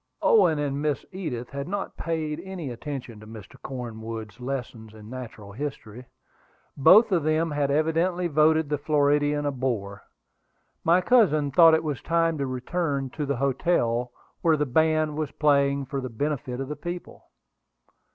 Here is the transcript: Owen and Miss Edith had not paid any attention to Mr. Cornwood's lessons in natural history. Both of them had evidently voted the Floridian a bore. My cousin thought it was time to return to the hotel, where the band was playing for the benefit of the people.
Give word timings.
Owen 0.23 0.57
and 0.57 0.81
Miss 0.81 1.05
Edith 1.11 1.51
had 1.51 1.67
not 1.67 1.95
paid 1.95 2.39
any 2.43 2.71
attention 2.71 3.19
to 3.19 3.27
Mr. 3.27 3.61
Cornwood's 3.61 4.39
lessons 4.39 4.95
in 4.95 5.11
natural 5.11 5.51
history. 5.51 6.07
Both 6.75 7.11
of 7.11 7.21
them 7.21 7.51
had 7.51 7.69
evidently 7.69 8.25
voted 8.25 8.67
the 8.67 8.79
Floridian 8.79 9.45
a 9.45 9.51
bore. 9.51 10.01
My 10.83 11.01
cousin 11.01 11.51
thought 11.51 11.75
it 11.75 11.83
was 11.83 12.01
time 12.01 12.39
to 12.39 12.47
return 12.47 13.11
to 13.11 13.27
the 13.27 13.35
hotel, 13.37 14.11
where 14.41 14.57
the 14.57 14.65
band 14.65 15.17
was 15.17 15.29
playing 15.29 15.85
for 15.85 16.01
the 16.01 16.09
benefit 16.09 16.59
of 16.59 16.67
the 16.67 16.75
people. 16.75 17.25